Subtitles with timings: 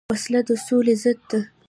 [0.13, 1.39] وسله د سولې ضد ده